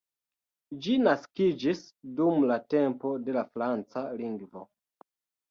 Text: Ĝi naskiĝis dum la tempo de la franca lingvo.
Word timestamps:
Ĝi 0.85 0.95
naskiĝis 1.07 1.81
dum 2.21 2.47
la 2.53 2.57
tempo 2.75 3.13
de 3.29 3.37
la 3.37 3.45
franca 3.53 4.05
lingvo. 4.25 4.67